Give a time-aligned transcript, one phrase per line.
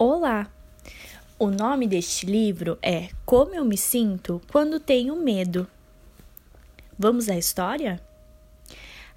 [0.00, 0.48] Olá!
[1.36, 5.66] O nome deste livro é Como Eu Me Sinto Quando Tenho Medo.
[6.96, 8.00] Vamos à história?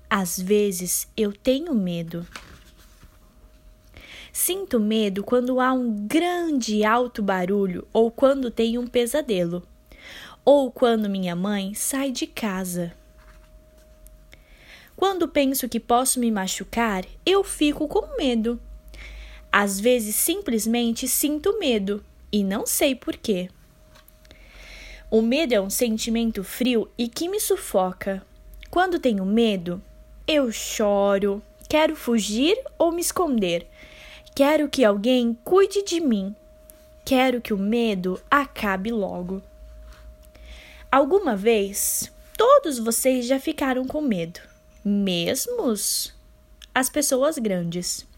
[0.09, 2.25] Às vezes eu tenho medo.
[4.33, 9.61] Sinto medo quando há um grande alto barulho ou quando tenho um pesadelo,
[10.43, 12.91] ou quando minha mãe sai de casa.
[14.95, 18.59] Quando penso que posso me machucar, eu fico com medo.
[19.52, 23.50] Às vezes simplesmente sinto medo e não sei porquê.
[25.09, 28.25] O medo é um sentimento frio e que me sufoca.
[28.69, 29.82] Quando tenho medo,
[30.25, 33.67] eu choro, quero fugir ou me esconder.
[34.33, 36.33] Quero que alguém cuide de mim.
[37.03, 39.44] Quero que o medo acabe logo.
[40.89, 44.39] Alguma vez, todos vocês já ficaram com medo,
[44.86, 45.73] mesmo
[46.73, 48.09] as pessoas grandes.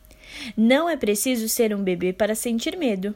[0.55, 3.15] Não é preciso ser um bebê para sentir medo.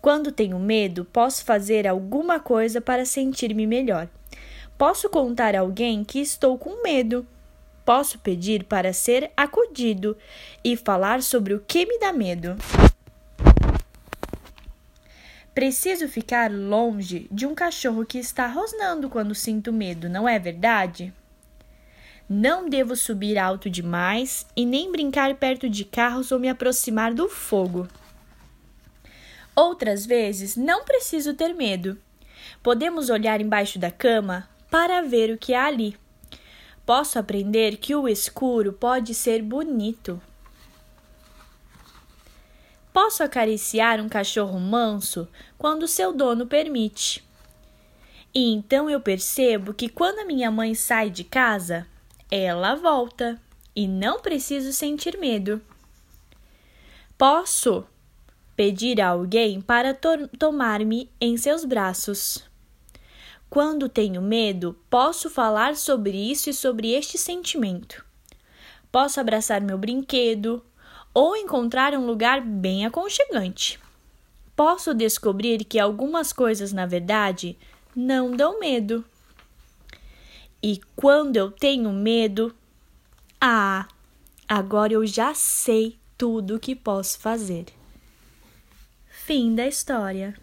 [0.00, 4.08] Quando tenho medo, posso fazer alguma coisa para sentir-me melhor.
[4.76, 7.26] Posso contar a alguém que estou com medo.
[7.84, 10.16] Posso pedir para ser acudido
[10.62, 12.56] e falar sobre o que me dá medo.
[15.54, 21.14] Preciso ficar longe de um cachorro que está rosnando quando sinto medo, não é verdade?
[22.28, 27.28] Não devo subir alto demais e nem brincar perto de carros ou me aproximar do
[27.28, 27.86] fogo.
[29.54, 31.98] Outras vezes, não preciso ter medo.
[32.62, 35.96] Podemos olhar embaixo da cama para ver o que há ali.
[36.86, 40.20] Posso aprender que o escuro pode ser bonito.
[42.92, 47.24] Posso acariciar um cachorro manso quando seu dono permite.
[48.34, 51.86] E então eu percebo que quando a minha mãe sai de casa,
[52.36, 53.40] ela volta
[53.76, 55.60] e não preciso sentir medo.
[57.16, 57.86] Posso
[58.56, 62.44] pedir a alguém para to tomar-me em seus braços.
[63.48, 68.04] Quando tenho medo, posso falar sobre isso e sobre este sentimento.
[68.90, 70.60] Posso abraçar meu brinquedo
[71.12, 73.78] ou encontrar um lugar bem aconchegante.
[74.56, 77.56] Posso descobrir que algumas coisas, na verdade,
[77.94, 79.04] não dão medo.
[80.66, 82.54] E quando eu tenho medo,
[83.38, 83.86] ah,
[84.48, 87.66] agora eu já sei tudo o que posso fazer.
[89.10, 90.34] Fim da história.